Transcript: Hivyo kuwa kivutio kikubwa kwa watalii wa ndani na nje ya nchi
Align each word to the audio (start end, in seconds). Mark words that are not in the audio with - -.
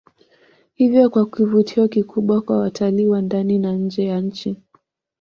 Hivyo 0.73 1.09
kuwa 1.09 1.25
kivutio 1.29 1.87
kikubwa 1.87 2.41
kwa 2.41 2.57
watalii 2.57 3.07
wa 3.07 3.21
ndani 3.21 3.59
na 3.59 3.71
nje 3.73 4.05
ya 4.05 4.21
nchi 4.21 4.55